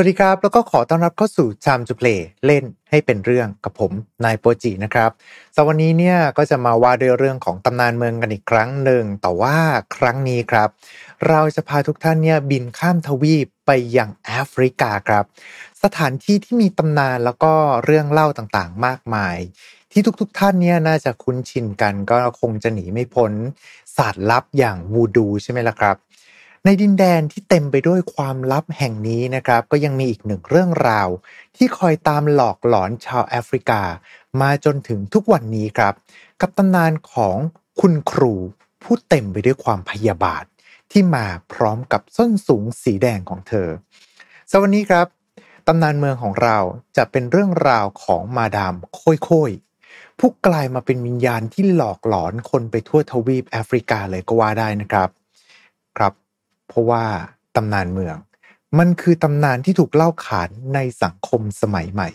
[0.00, 3.92] วัสดีครับ แล้วก็ขอต้อนรับเข้าสู่ Time to Play เล่นให้เป็นเรื่องกับผม
[4.24, 5.10] นายโปจินะครับ
[5.56, 9.56] สวันนี้เนี่ยก็จะมาว่าด้วยเรื่องของตำนานเมืองกันอีกครั้งหนึ่งแต่ว่า
[9.96, 10.68] ครั้งนี้ครับ
[11.28, 15.24] เราจะพาทุกท่านเนี่ยบินข้ามทวีปไปยังแอฟริกาครับ
[15.82, 17.52] สถานที่ที่มีตำนานแล้วก็
[17.84, 19.36] เรื่องเล่าต่างๆ มากมาย
[19.92, 23.32] ที่ทุกๆ ท่านเนี่ยน่าจะคุ้นชินกันก็คงจะหนีไม่พ้น
[23.96, 25.96] ศาสตร์ลับอย่างวูดูใช่ไหมล่ะครับ
[26.70, 31.08] ในดินแดนที่เต็มไปด้วยความลับแห่งนี้นะครับ ก็ยังมีอีกหนึ่งเรื่องราว
[31.56, 33.82] ที่คอยตามหลอกหลอนชาวแอฟริกา
[34.40, 35.94] มาจนถึงทุกวันนี้ครับ
[36.40, 37.36] กับตำนานของ
[37.80, 38.34] คุณครู
[38.82, 40.44] ผู้เต็มไปด้วยความพยาบาท
[40.90, 43.68] ที่มาพร้อมกับส้นสูงสีแดงของเธอ
[44.50, 45.06] สวัสดีครับ
[45.66, 46.58] ตำนานเมืองของเรา
[46.96, 49.30] จะเป็นเรื่องราวของมาดามโค่อยค
[50.18, 55.08] ผู้กลายมาเป็นวิญญาณที่หลอกหลอนคนไปทั่วทวีปแอฟริกาเลยก็ว่าได้นะครับ
[55.98, 56.14] ครับ
[56.68, 57.04] เพราะว่า
[57.56, 58.16] ตำนานเมือง
[58.78, 62.08] มันคือตำนานที่ถูกเล่าขานในสังคมสมัยใหม่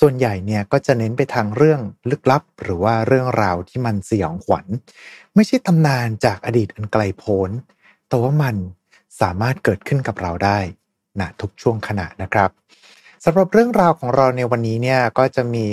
[0.00, 4.66] ส่วนใหญ่เนี่ยก็จะเน้นไปทางเรื่องลึกลับ หรือว่าเรื่องราวที่มันสยองขวัญ
[5.34, 7.50] ไม่ใช่ตำนานจากอดีตอันไกลโพ้น
[8.08, 8.56] แต่ว่ามัน
[9.20, 10.58] สามารถเกิดขึ้นกับเราได้
[11.20, 12.50] ณทุกช่วงขณะนะครับ
[13.24, 15.66] สำหรับเรื่องราวของเราในวันนี้เนี่ยก็จะมี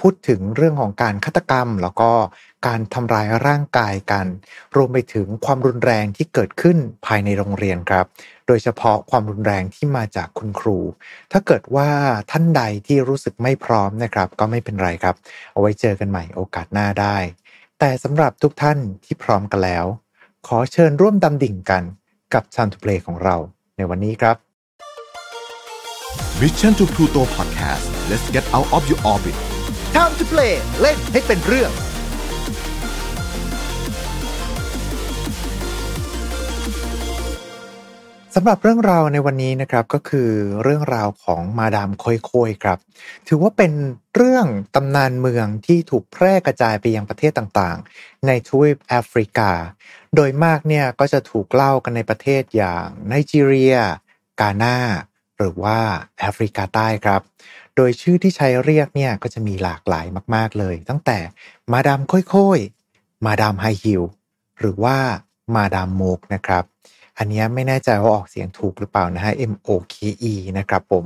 [0.00, 2.10] พูดถึงเรื่องของการฆาตกรรม แล้วก็
[2.66, 4.26] การทำร้ายร่างกายกัน
[4.76, 8.06] รวมไปถึงความรุนแรงที่เกิดขึ้นภายในโรงเรียนครับ
[8.46, 10.78] โดยเฉพาะความรุนแรงที่มาจากคุณครู
[11.32, 11.88] ถ้าเกิดว่า
[12.30, 15.16] ท่านใดที่รู้สึกไม่พร้อมนะครับ ก็ไม่เป็นไรครับ
[15.52, 17.16] เอาไว้เจอกันใหม่โอกาสหน้าได้
[17.78, 19.84] แต่สำหรับทุกท่านที่พร้อมกันแล้ว
[20.46, 21.82] ขอเชิญร่วมดำดิ่งกัน
[22.34, 23.36] กับชันทูเพลของเรา
[23.76, 24.36] ในวันนี้ครับ
[26.40, 29.36] Mission to Pluto Podcast let's get out of your orbit
[29.94, 31.70] Time to play เล่นให้เป็นเรื่อง
[38.36, 40.30] สำหรับเรื่องราวในวันนี้นะครับก็คือ
[40.62, 42.78] เรื่องราวของมาดามคอยคอยครับ
[43.28, 43.72] ถือว่าเป็น
[44.14, 49.50] เรื่องตำนานเมืองที่ถูกแพร่กระจายไปยังประเทศต่างๆ ในทวีปแอฟริกา
[50.14, 53.76] โดยมากเนี่ยก็จะถูกเล่ากันในประเทศอย่างไนจีเรีย
[54.40, 54.76] กาหน้า
[55.38, 55.78] หรือว่า
[56.18, 57.22] แอฟริกาใต้ครับ
[57.76, 61.18] โดยชื่อที่ใช้เรียกเนี่ยก็จะมีหลากหลายมากๆเลย ตั้งแต่
[61.72, 64.02] มาดามค่อยๆมาดามไฮฮิล
[64.58, 64.96] หรือว่า
[65.54, 66.64] มาดามโมกนะครับ
[67.18, 69.94] อันนี้ไม่แน่ใจว่าออกเสียงถูกหรือเปล่านะฮะ M O K
[70.30, 71.04] E นะครับผม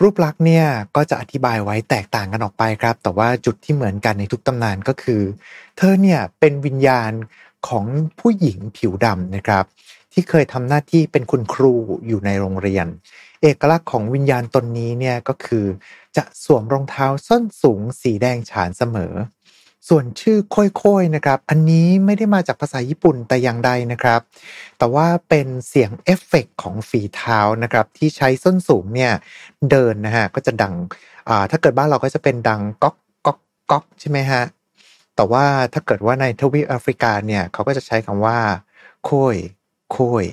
[0.00, 0.64] รูปลักษณ์เนี่ย
[0.96, 5.22] ก็จะอธิบายไว้แตกต่างกันออกไปครับ แต่ว่าจุดที่เหมือนกันในทุกตำนานก็คือ
[5.76, 7.12] เธอเนี่ยเป็นวิญญาณ
[7.68, 7.84] ของ
[8.20, 9.64] ผู้หญิงผิวดำนะครับ
[10.12, 11.74] ที่เคยทำหน้าที่เป็นคุณครู
[12.06, 12.86] อยู่ในโรงเรียน
[13.42, 15.66] เอกลักษณ์ของวิญญาณตนนี้เนี่ยก็คือ
[16.16, 19.14] จะสวมรองเท้าส้นสูงสีแดงฉานเสมอ
[19.88, 24.20] ส่วนชื่อค่อยๆนะครับ อันนี้ไม่ได้มาจากภาษาญี่ปุ่นแต่อย่างใดนะครับ
[24.78, 29.12] แต่ว่าเป็นเสียงเอฟเฟกของฝีเท้านะครับ ที่ใช้ส้นสูงเนี่ย
[29.70, 30.74] เดินนะฮะก็จะดัง
[31.28, 33.38] อ่าถ้าเกิดบ้านเราก็จะเป็นดังก๊อกก๊อก
[33.70, 34.42] ก๊อกใช่ไหมฮะ
[35.16, 38.38] แต่ว่าถ้าเกิดว่าในทวีปแอฟริกาเนี่ยเขาก็จะใช้คำว่า
[39.08, 39.36] ค่อย
[39.96, 40.24] ค่อย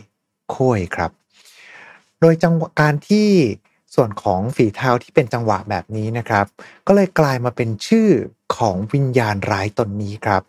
[0.56, 1.12] ค่อยครับ
[2.22, 3.30] โดยจังหวะการที่
[3.96, 6.46] ส่วนของฝีเท้าที่เป็นจังหวะแบบนี้นะครับ
[6.88, 8.10] ก็เลยกลายมาเป็นชื่อ
[8.58, 10.42] ของวิญญาณร้ายตนนี้ครับ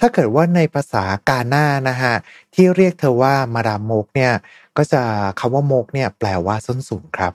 [0.00, 2.14] ถ้าเกิดว่าในภาษากาหน้านะฮะ
[2.54, 4.32] ที่เรียกเธอว่ามาดามโมกเนี่ย
[4.76, 5.02] ก็จะ
[5.38, 7.32] คำว่าโมกเนี่ยแปลว่าส้นสูงครับ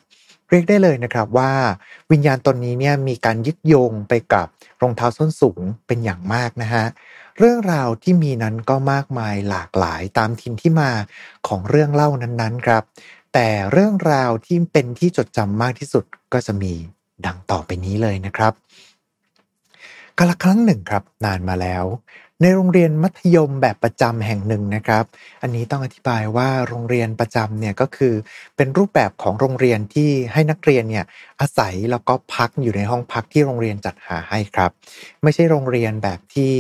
[0.50, 1.52] เรียกได้เลยนะครับว่า
[2.12, 4.48] วิญญาณตนนี้เนี่ยมีการยึดโยงไปกับ
[4.82, 6.86] รองเท้าส้นสูงเป็นอย่างมากนะฮะ
[7.40, 10.92] เรื่องราวที่มีนั้นก็มากมายหลากหลายตามทินที่มา
[11.48, 12.84] ของเรื่องเล่านั้นๆครับ
[13.34, 16.74] แต่เรื่องราวที่เป็นที่จดจำมากที่สุดก็จะมี
[17.26, 18.54] ดังต่อไปนี้เลยนะครับ
[20.18, 21.86] กาลครั้งหนึ่งครับนานมาแล้ว
[22.42, 25.04] ในโรงเรียนมัธยมแบบประจำแห่งหนึ่งนะครับ
[25.42, 28.14] อันนี้ต้องอธิบายว่าโรงเรียนประจำเนี่ยก็คือ
[28.56, 31.06] เป็นรูปแบบของโรงเรียนที่ให้นักเรียนเนี่ย
[31.42, 34.72] อาศัยแล้วก็พักอยู่ในห้องพักที่โรงเรียนจัดหาให้ครับ
[35.24, 36.54] ไม่ใช่โรงเรียนแบบที่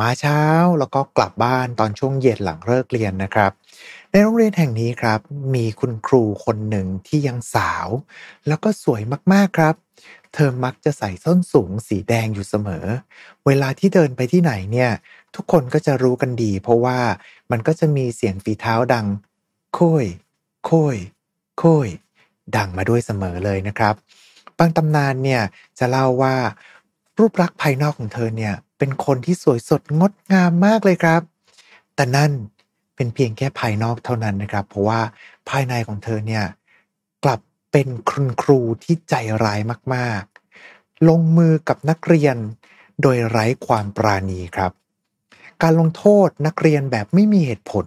[0.00, 0.42] มาเช้า
[0.78, 3.52] แล้วก็กลับบ้านตอนช่วงเย็นหลังเลิกเรียนนะครับ
[4.10, 5.20] ในโรงเรียนแห่งนี้ครับ
[5.54, 7.88] มีคุณครูคนหนึ่งที่ยังสาว
[8.48, 9.02] แล้วก็สวย
[9.32, 9.74] มากๆครับ
[10.34, 12.86] เธอมักจะใส่ส้นสูงสีแดงอยู่เสมอ
[13.46, 14.90] เวลาที่เดินไปที่ไหนเนี่ย
[15.34, 16.98] ทุกคนก็จะรู้กันดี เพราะว่า
[17.50, 19.06] มันก็จะมีเสียงฝีเท้าดัง
[19.74, 20.04] โค่ย
[20.66, 20.96] โค่ย
[21.58, 21.88] โค่ย
[22.56, 23.94] ดังมาด้วยเสมอเลยนะครับ
[24.58, 25.42] บางตำนานเนี่ย
[25.78, 26.34] จะเล่าว่า
[27.18, 31.22] รูปลักษณ์ภายนอกของเธอเนี่ยเป็นคนที่สวยสดงดงามมากเลยครับ
[31.94, 32.32] แต่นั่น
[32.98, 35.00] เป็นเพียงแค่ภายนอกเท่านั้นนะครับ เพราะว่า
[35.48, 36.44] ภายในของเธอเนี่ย
[37.24, 37.40] กลับ
[37.72, 39.14] เป็นคุณครูที่ใจ
[39.44, 39.60] ร้าย
[39.94, 42.36] มากๆ ลงมือกับนักเรียน
[43.02, 44.72] โดยไร้ความปราณีครับ
[45.62, 47.86] การลงโทษนักเรียนแบบไม่มีเหตุผล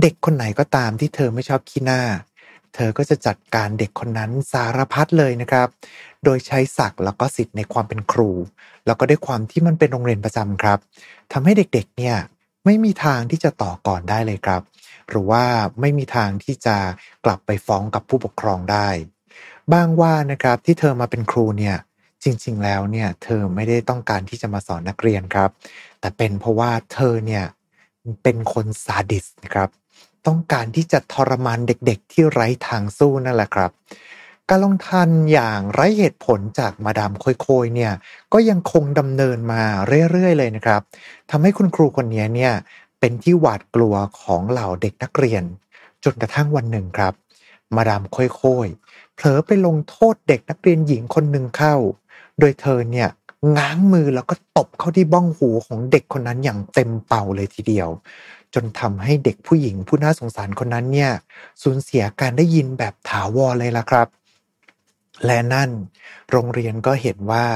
[0.00, 2.02] เด็กคนไหนก็ตามที่เธอไม่ชอบขี้หน้า
[2.74, 5.68] เธอก็จะจัดการเด็กคนนั้นสารพัดเลยนะครับ
[6.24, 8.30] โดยใช้ศักดิ์แล้วก็สิทธิ์ในความเป็นครู
[8.86, 10.78] แล้วก็ด้วยความที่มันเป็นโรงเรียนประจำครับ
[11.32, 12.16] ทำให้เด็กๆเนี่ย
[12.66, 14.62] ไม่มีทางที่จะต่อก่อนได้เลยครับ
[15.08, 15.44] หรือว่า
[15.80, 16.76] ไม่มีทางที่จะ
[17.24, 18.88] กลับไปฟ้องกับผู้ปกครองได้
[19.72, 21.76] บ้างว่านะครับที่เธอมาเป็นครูเนี่ย
[22.24, 25.50] จริง ๆ แล้วเนี่ยเธอไม่ได้ต้องการที่จะมาสอนนักเรียนครับ
[26.00, 27.44] แต่เป็นเพราะว่าเธอเนี่ย
[28.22, 29.68] เป็นคนซาดิสนะครับ
[30.26, 33.70] ต้องการที่จะทรมานเด็กๆ ที่ไร้ทางสู้นั่นแหละครับ
[34.50, 37.12] การลงทันอย่างไร้เหตุผลจากมาดาม
[37.42, 37.92] โคยๆเนี่ย
[38.32, 39.62] ก็ยังคงดำเนินมา
[40.10, 40.80] เรื่อยๆ เลยนะครับ
[41.30, 42.52] ทำให้คุณครูคนนี้เนี่ย
[43.00, 45.44] เป็นที่หวาดกลัวของเหล่าเด็กนักเรียน
[46.04, 47.14] จนกระทั่งวันหนึ่งครับ
[47.76, 51.74] มาดามโคยๆเผลอไปลงโทษเด็กนักเรียนหญิงคนหนึ่งเข้า
[52.38, 53.08] โดยเธอเนี่ย
[53.56, 57.88] ง้างมือแล้วก็ตบเข้าที่บ้องหูของเด็กคนนั้นอย่างเต็มเป่าเลยทีเดียว
[58.54, 61.10] จนทำให้เด็กผู้หญิงผู้น่าสงสารคนนั้นเนี่ย
[61.62, 64.08] สูญเสียการได้ยินแบบถาวรเลยล่ะครับ
[65.24, 65.70] และนั่น
[66.30, 67.46] โรงเรียนก็เห็นว่า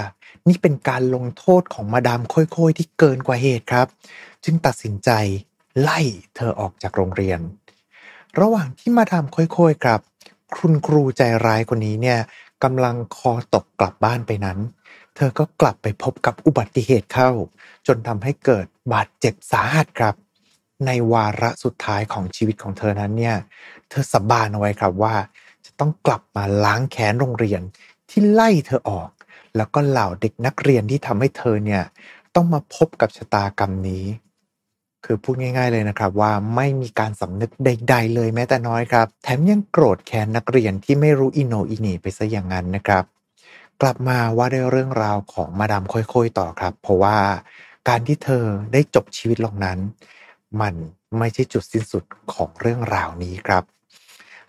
[0.49, 3.87] นี่เป็นการลงโทษของมาดามค่อยๆ ที่เกินกว่าเหตุครับ
[4.45, 5.11] จึงตัดสินใจ
[5.81, 6.01] ไล่
[6.37, 7.41] เธอออกจากโรงเรียน
[8.41, 10.01] ระหว่างที่มาดามค่อยๆครับ
[10.57, 12.19] คุณครูใจร้ายคนนี้เนี่ย
[12.65, 14.59] กำลังคอตกกลับบ้านไปนั้น
[15.17, 17.31] เธอก็กลับไปพบกับอุบัติเหตุเข้า
[17.87, 20.15] จนทำให้เกิดบาดเจ็บสาหัสครับ
[20.87, 23.37] ในวาระสุดท้ายของชีวิตของเธอนั้นเนี่ย
[23.91, 25.15] เธอสบานเอาไว้ครับว่า
[25.81, 27.63] ต้องกลับมาล้างแค้นโรงเรียน
[28.11, 29.11] ที่ไล่เธอออก
[29.57, 31.83] แล้วก็เหล่าเด็กนักเรียนที่ทำให้เธอเนี่ย
[32.35, 34.05] ต้องมาพบกับชะตากรรมนี้
[35.05, 43.05] คือพูดง่าย ๆเลยนะครับว่าไม่มีการสำนึกใด ๆ เลยแม้แต่น้อยครับ แถมยังโกรธแค้นนักเรียนที่ไม่รู้อิโนอินีไปซะอย่างนั้นนะครับ
[43.81, 47.17] กลับมาว่าด้วยเรื่องราวของมาดามค่อยๆต่อครับ เพราะว่า
[47.89, 49.79] การที่เธอได้จบชีวิตลงนั้น
[50.61, 50.75] มัน
[51.19, 53.65] ไม่ใช่จุดสิ้นสุดของเรื่องราวนี้ครับ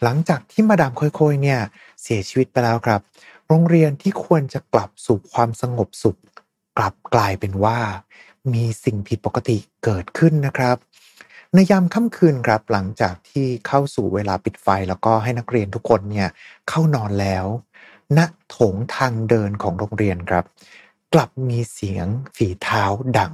[0.03, 1.59] หลังจากที่มาดามค่อยๆเนี่ย
[2.01, 3.01] เสียชีวิตไปแล้วครับ
[3.48, 6.19] โรงเรียนที่ควรจะกลับสู่ความสงบสุข
[6.77, 7.80] กลับกลายเป็นว่า
[8.53, 10.77] มีสิ่งผิดปกติเกิดขึ้นนะครับ
[11.53, 16.30] ในยามค่ำคืนครับหลังจากที่เข้าสู่เวลาปิดไฟแล้วก็ให้นักเรียนทุกคนเนี่ย
[16.69, 17.45] เข้านอนแล้ว
[18.18, 18.19] ณ
[18.50, 20.45] โถงทางเดินของโรงเรียนครับ
[21.13, 22.83] กลับมีเสียงฝีเท้า
[23.18, 23.31] ดัง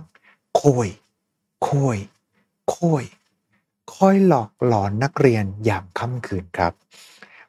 [0.56, 0.90] โคย
[1.63, 1.98] โคย
[2.74, 3.04] ค่อย
[3.94, 6.74] คอยหลอกหลอนนักเรียนอย่างค่ำคืนครับ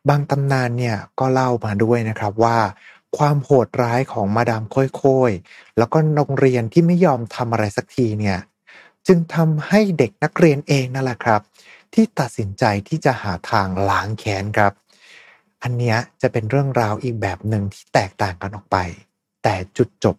[0.09, 2.59] บางตำนานเนี่ยก็เล่ามาด้วยนะครับว่า
[3.19, 8.39] ความโหดร้ายของมาดามค่อยๆแล้วก็โรงเรียนที่ไม่ยอมทำอะไรสักทีเนี่ย
[9.07, 11.41] จึงทำให้เด็กนักเรียนเองนั่นแหละครับ
[11.95, 14.73] ที่ตัดสินใจที่จะหาทางล้างแค้นครับ
[15.63, 18.77] อันนี้จะเป็นเรื่องราวอีกแบบหนึ่งที่แตกต่างกันออกไป
[19.43, 20.17] แต่จุดจบ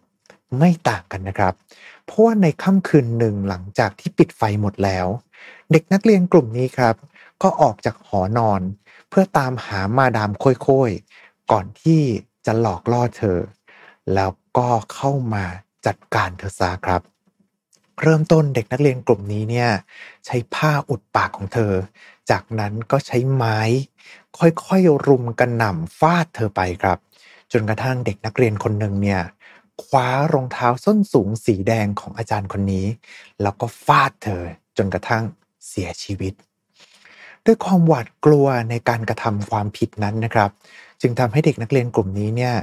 [0.58, 1.54] ไม่ต่างกันนะครับ
[2.04, 5.06] เพราะว่าในค่ำคืนหนึ่งหลังจากที่ปิดไฟหมดแล้ว
[5.72, 6.94] เด็กนักเรียนกลุ่มนี้ครับ
[7.42, 8.62] ก็ออกจากหอนอน
[9.08, 12.02] เพื่อตามหามาดามค่อยๆ ก่อนที่
[12.46, 13.38] จะหลอกล่อเธอ
[14.14, 15.44] แล้วก็เข้ามา
[15.86, 17.02] จัดการเธอซะครับ
[18.02, 19.70] เริ่มต้นเด็กนักเรียนกลุ่มนี้เนี่ย
[20.26, 21.72] ใช้ผ้าอุดปากของเธอ
[22.30, 23.58] จากนั้นก็ใช้ไม้
[24.38, 26.98] ค่อยๆรุมกระหน่ำฟาดเธอไปครับ
[27.52, 29.20] จนกระทั่งเด็กนักเรียนคนหนึ่งเนี่ย
[29.84, 32.86] คว้ารองเท้าส้นสูงสีแดงของอาจารย์คนนี้
[33.42, 34.42] แล้วก็ฟาดเธอ
[34.78, 35.24] จนกระทั่ง
[35.68, 36.34] เสียชีวิต
[37.46, 40.50] ด้วยความหวาดกลัวในการกระทำความผิดนั้นนะครับ
[41.00, 42.54] จึงทำให้เด็กนักเรียนกลุ่มนี้เนี่ย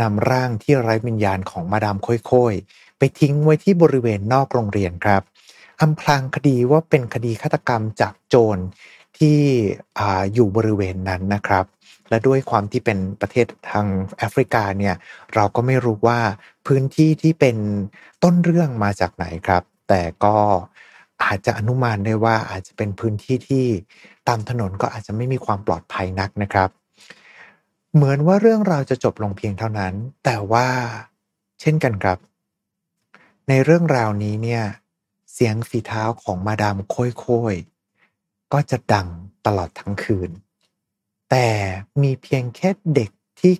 [0.00, 5.22] นำร่างที่ไร้วิญญาณของมาดามค่อยๆ ไปทิ้งไว้ที่บริเวณนอกโรงเรียนครับ
[5.80, 8.62] อำพรางคดีว่าเป็นคดีฆาตกรรมจากโจร
[9.18, 9.38] ที่
[9.98, 10.00] อ
[10.34, 11.64] อยู่บริเวณนั้นนะครับ
[12.08, 13.86] และด้วยความที่เป็นประเทศทาง
[14.18, 14.94] แอฟริกาเนี่ย
[15.34, 16.20] เราก็ไม่รู้ว่า
[16.66, 17.56] พื้นที่ที่เป็น
[18.22, 20.36] ต้นเรื่องมาจากไหนครับ แต่ก็
[21.24, 23.66] อาจจะอนุมานได้ว่าอาจจะเป็นพื้นที่ที่
[24.28, 26.70] ตามถนนก็อาจจะไม่มีความปลอดภัยนักนะครับ
[27.94, 30.66] เหมือนว่าเรื่องราวจะจบลงเพียงเท่านั้น แต่ว่า
[31.60, 32.18] เช่นกันครับ
[33.48, 34.64] ในเรื่องราวนี้เนี่ย
[35.32, 39.08] เสียงฝีเท้าของมาดามโค่อยๆก็จะดัง
[39.46, 40.30] ตลอดทั้งคืน
[41.30, 41.46] แต่
[42.02, 43.10] มีเพียงแค่เด็ก
[43.40, 43.52] ที่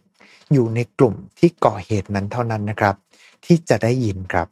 [0.53, 2.95] อยู่ในกลุ่มที่ก่อเหตุนั้นเท่านั้นนะครับ
[3.45, 4.49] ที่จะได้ยินครับ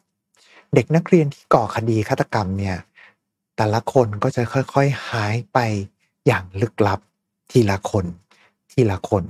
[0.75, 2.77] เด็กนักเรียนที่ก่อคดีฆาตกรรมเนี่ย
[3.61, 5.59] แต่ละคนก็จะค่อย ๆ หายไป
[6.27, 7.01] อย่างลึกลับ
[7.51, 8.07] ทีละคน
[8.73, 9.25] ทีละคน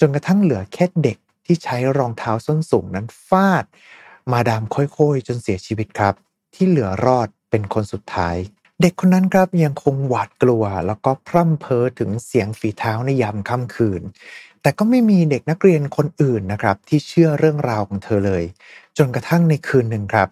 [0.00, 3.64] จนกระทั่งเหลือแค่เด็กที่ใช้รองเท้าส้นสูงนั้นฟาด
[4.32, 6.14] มาดามค่อยๆ จนเสียชีวิตครับ
[6.54, 8.36] ที่เหลือรอดเป็นคนสุดท้าย
[8.80, 14.02] เด็กคนนั้นครับยังคงหวาดกลัว แล้วก็พร่ำเพ้อถึงเสียงฝีเท้าในยามค่ำคืน
[14.62, 18.44] แต่ก็ไม่มีเด็กนักเรียนคนอื่นนะครับ ที่เชื่อเรื่องราวของเธอเลย
[18.98, 20.28] จนกระทั่งในคืนหนึ่งครับ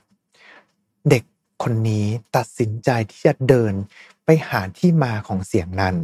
[1.11, 1.23] เด็ก
[1.63, 3.75] คนนี้ตัดสินใจที่จะเดิน
[4.25, 5.97] ไปหาที่มาของเสียงนั้น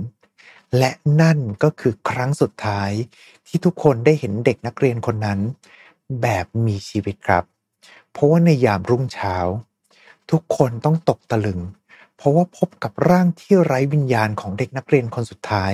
[0.78, 2.90] และนั่นก็คือครั้งสุดท้าย
[3.46, 5.40] ที่ทุกคนได้เห็นเด็กนักเรียนคนนั้น
[6.22, 7.44] แบบมีชีวิตครับ
[8.12, 9.36] เพราะว่าในยามรุ่งเช้า
[10.30, 11.60] ทุกคนต้องตกตะลึง
[12.16, 15.72] เพราะว่าพบกับร่างที่ไร้วิญญาณของเด็กนักเรียนคนสุดท้าย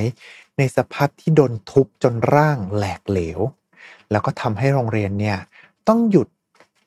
[0.59, 3.41] ในสภาพที่โดนทุบจนร่างแหลกเหลว
[4.11, 5.39] แล้วก็ทำให้โรงเรียนเนี่ย
[5.89, 6.29] ต้องหยุด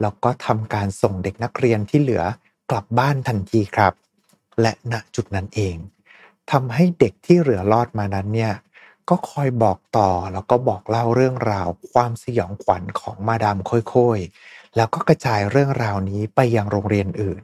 [0.01, 2.23] แล้วก็ทำการส่งเด็กนักเรียนที่เหลือ
[2.71, 3.93] กลับบ้านทันทีครับ
[4.61, 5.75] และณจุดนั้นเอง
[6.51, 8.53] ทำให้เด็กที่เหลือรอดมานั้นเนี่ย
[9.09, 17.41] ก็คอยบอกต่อแล้วก็บอกเล่าเรื่องราว ความสยองขวัญของมาดามค่อยๆแล้วก็กระจายเรื่องราวนี้ไปยังโรงเรียนอื่น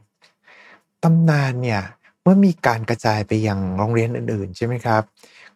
[1.03, 1.81] ตำนานเนี่ย
[2.23, 5.03] เมื่อมีการกระจายไปยังโรงเรียนอื่น ๆ ใช่ไหมครับ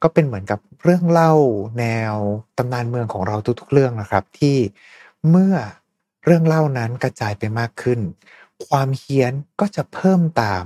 [0.02, 1.34] ก็เป็นเหมือนกับเรื่องเล่า
[1.80, 2.16] แนว
[2.58, 4.58] ตำนานเมืองของเราทุกๆเรื่องนะครับ ที่
[5.30, 5.54] เมื่อ
[6.26, 8.00] เรื่องเล่านั้นกระจายไปมากขึ้น
[8.68, 10.66] ความเฮี้ยนก็จะเพิ่มตาม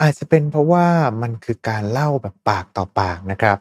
[0.00, 0.88] อาจจะเป็นเพราะว่า
[1.22, 3.58] มันคือการเล่าแบบปากต่อปากนะครับ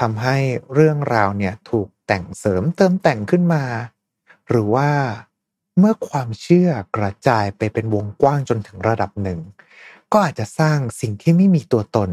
[0.00, 0.36] ทำให้
[0.74, 3.64] เรื่องราวเนี่ยถูกแต่งเสริมเติมแต่งขึ้นมา
[4.48, 4.90] หรือว่า
[5.78, 9.40] เมื่อความเชื่อกระจายไปเป็นวงกว้างจนถึงระดับหนึ่ง
[10.12, 12.10] ก็อาจจะสร้างสิ่งที่ไม่มีตัวตน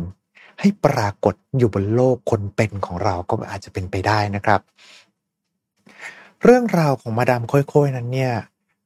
[0.60, 4.62] ให้ปรากฏอยู่บนโลกคนเป็นของเราก็อาจจะเป็นไปได้นะครับ
[6.44, 8.34] เรื่องราวของมาดามค่อยๆนั้นเนี่ย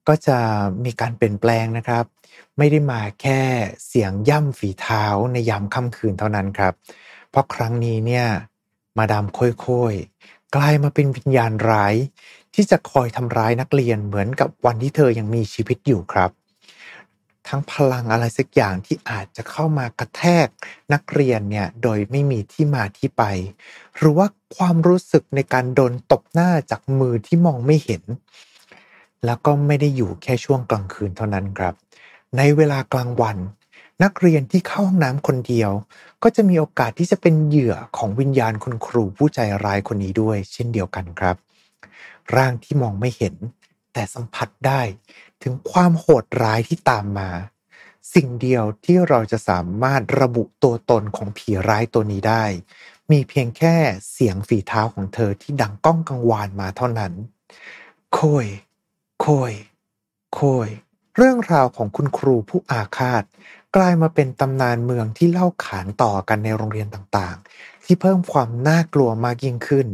[0.08, 0.38] ก็จะ
[0.86, 2.06] มีการเปลี่ยนแปลงนะครับ
[2.58, 3.42] ไม่ได้มาแค่
[3.88, 6.74] เสียงย่ำฝีเท้าในยามค่ำคืนเท่านั้นครับ
[7.30, 8.26] เพราะครั้งนี้เนี่ย
[8.98, 11.96] มาดามค่อยๆกลายมาเป็นวิญญาณร้าย
[12.56, 16.32] ที่จะคอยทำร้ายนักเรียนเหมือนกับวันที่เธอยังมีชีวิตอยู่ครับ
[17.48, 20.48] ทั้งพลังอะไรสักอย่างที่อาจจะเข้ามากระแทก
[20.94, 23.24] นักเรียนเนี่ยโดยไม่มีที่มาที่ไป
[23.98, 28.04] หรือว่าความรู้สึกในการโดนตบหน้าจากมือที่มองไม่เห็น
[29.26, 31.74] แล้วก็ไม่ได้อยู่แค่ช่วงกลางคืนเท่านั้นครับ
[32.38, 33.38] ในเวลากลางวัน
[34.04, 35.72] นักเรียนที่เข้าห้องน้ำคนเดียว
[36.24, 41.36] ก็จะมีโอกาสที่จะเป็นเหยื่อของวิญญาณคุณครูผู้ใจร้ายคนนี้ด้วย เช่นเดียวกันครับ
[42.36, 43.36] ร่างที่มองไม่เห็น
[43.94, 44.82] แต่สัมผัสได้
[45.44, 47.30] ถึงความโหดร้ายที่ตามมา
[48.14, 52.46] สิ่งเดียวที่เราจะสามารถระบุตัวตนของผีร้ายตัวนี้ได้
[53.12, 53.76] มีเพียงแค่
[54.12, 57.14] เสียงฝีเท้าของเธอที่ดังก้องกังวานมาเท่านั้น
[58.14, 58.48] โคย
[59.22, 59.54] โคย
[60.34, 60.70] โคย
[61.18, 63.24] เรื่องราวของคุณครูผู้อาฆาต
[63.76, 69.88] กลายมาเป็นตำนานเมืองที่เล่าขานต่อกันในโรงเรียนต่างๆ ที่เพิ่มความน่ากลัวมากยิ่งขึ้น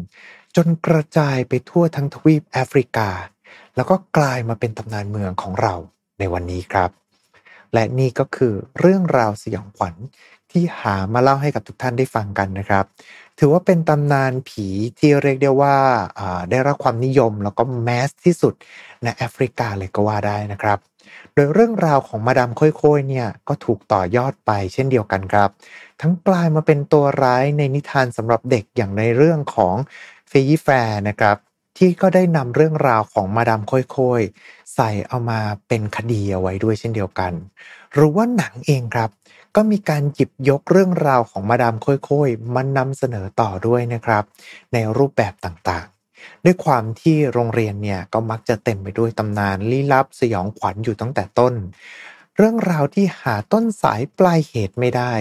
[0.55, 3.09] จนกระจายไปทั่วทั้งทวีปแอฟริกา
[3.75, 5.73] แล้วก็กลายมาเป็นตำนานเมืองของเรา
[6.19, 6.89] ในวันนี้ครับ
[7.73, 9.95] และนี่ก็คือเรื่องราวสยองขวัญ
[10.51, 12.85] ที่หามาเล่าให้กับทุกท่านได้ฟังกันนะครับ
[13.39, 14.67] ถือว่าเป็นตำนานผี
[14.99, 15.77] ที่เรียกได้ว่า
[16.51, 18.53] ได้รับความนิยมแล้วก็แมสที่สุด
[19.03, 20.77] ในแอฟริกาเลยก็ว่าได้นะครับ
[21.33, 25.49] โดยเรื่องราวของมาดามค่อยๆเนี่ยก็ถูกต่อยอดไปเช่นเดียวกันครับ
[26.01, 29.75] ทั้งกลายมาเป็นตัวร้ายในนิทานสำหรับเด็กอย่างในเรื่องของ
[30.27, 31.37] เฟยีแฟร์นะครับ
[31.77, 37.33] ที่ก็ได้นำเรื่องราวของมาดามค่อยๆ ใส่เอามาเป็นคดีเอาไว้ด้วยเช่นเดียวกัน
[37.93, 39.09] หรือว่าหนังเองครับ
[39.55, 44.23] ก็มีการหยิบยกเรื่องราวของมาดามค่อยๆมานำเสนอต่อด้วยนะครับ
[44.73, 51.53] ในรูปแบบต่างๆ ด้วยความที่โรงเรียนเนี่ยก็มักจะเต็มไปด้วยตำนานลี้ลับสยองขวัญอยู่ตั้งแต่ต้น
[52.37, 55.13] เรื่องราวที่หาต้นสายปลายเหตุไม่ได้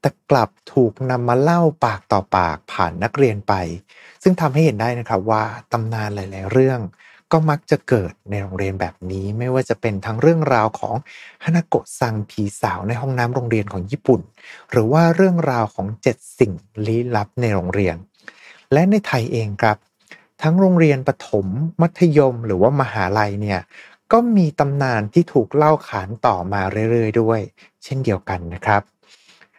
[0.00, 3.54] แต่กลับถูกนำมาเล่าปากต่อปากผ่านนักเรียนไป
[4.22, 6.80] ซึ่งทำให้เห็นได้นะครับว่าตำนานหลาย ๆ เรื่อง
[7.32, 10.94] ก็มักจะเกิดในโรงเรียนแบบนี้ ไม่ว่าจะเป็นทั้งเรื่องราวของ
[11.44, 14.20] ฮานาโกะซังผีสาวในห้องน้ำโรงเรียนของญี่ปุ่น
[14.70, 16.52] หรือว่าเรื่องราวของเจ็ดสิ่ง
[16.86, 17.96] ลี้ลับในโรงเรียน
[18.72, 19.76] และในไทยเองครับ
[20.42, 21.46] ทั้งโรงเรียนประถม
[21.80, 23.60] มัธยม หรือว่ามหาลัยเนี่ย
[24.12, 27.40] ก็มีตำนานที่ถูกเล่าขานต่อมาเรื่อยๆ ด้วย
[27.84, 28.82] เช่นเดียวกันนะครับ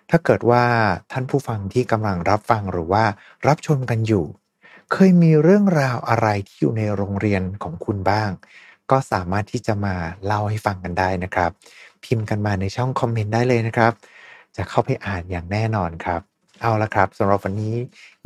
[0.09, 0.63] ถ้าเกิดว่า
[1.11, 3.03] ท่านผู้ฟังที่กำลังรับฟังหรือว่า
[3.47, 4.25] รับชมกันอยู่
[4.93, 8.29] เคยมีเรื่องราวอะไรที่อยู่ในโรงเรียนของคุณบ้าง
[8.91, 11.51] ก็สามารถที่จะมาเล่าให้ฟังกันได้นะครับ
[12.03, 13.93] พิมพ์กันมาในช่องคอมเมนต์ได้เลยนะครับ
[14.55, 16.21] จะเข้าไปอ่านอย่างแน่นอนครับ
[16.61, 17.75] เอาละครับสำหรับวันนี้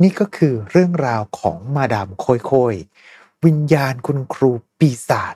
[0.02, 2.74] นี่ก็คือเรื่องราวของมาดามโคยโคย
[3.44, 5.34] วิญญาณคุณครูปีศาจ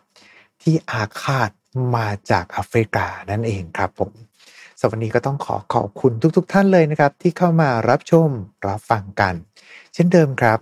[0.62, 1.50] ที่อาฆาต
[1.96, 4.12] มาจากแอฟริกานั่นเองครับผม
[4.80, 8.30] สวันนี้ก็ต้องขอขอบคุณทุกๆทท่านเลยนะครับ ที่เข้ามารับชม
[8.66, 9.34] รับฟังกัน
[9.94, 10.58] เช่นเดิมครับ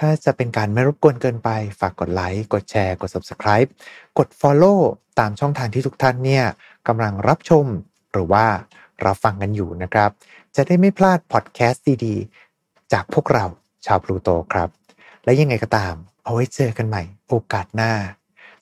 [0.00, 3.68] ถ้าจะเป็นการไม่รบกวนเกินไป ฝากกดไลค์ กดแชร์ กด Subscribe
[4.18, 4.78] กด Follow
[5.18, 6.44] ตามช่องทางที่ทุกท่านเนี่ย
[6.88, 7.64] กำลังรับชม
[8.12, 8.46] หรือว่า
[9.04, 10.10] รับฟังกันอยู่นะครับ
[10.56, 13.44] จะได้ไม่พลาดพอดแคสต์ดีๆ จากพวกเรา
[13.86, 14.68] ชาวพลูโตครับ
[15.24, 17.92] และยังไงก็ตาม เอาไว้เจอกันใหม่โอกาสหน้า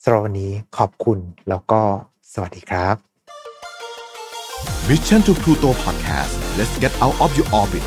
[0.03, 1.19] สำหรับวันนี้ขอบคุณ
[1.49, 1.81] แล้วก็
[2.33, 2.95] สวัสดีครับ
[4.87, 7.83] Mission to Pluto Podcast let's get out of your orbit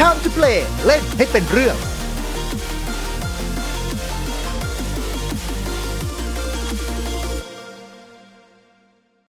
[0.00, 1.76] Time to play เล่นให้เป็นเรื่อง